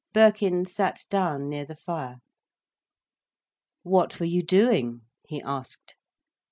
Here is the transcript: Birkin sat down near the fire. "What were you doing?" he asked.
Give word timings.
Birkin 0.15 0.65
sat 0.65 1.05
down 1.11 1.47
near 1.47 1.63
the 1.63 1.75
fire. 1.75 2.21
"What 3.83 4.19
were 4.19 4.25
you 4.25 4.41
doing?" 4.41 5.01
he 5.27 5.39
asked. 5.43 5.95